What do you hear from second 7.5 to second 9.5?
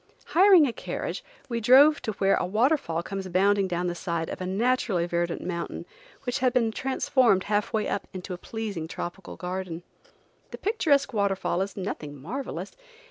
way up, into a pleasing tropical